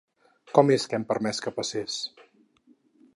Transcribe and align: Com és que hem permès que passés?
Com 0.59 0.71
és 0.75 0.85
que 0.93 0.97
hem 0.99 1.05
permès 1.11 1.43
que 1.47 1.55
passés? 1.59 1.99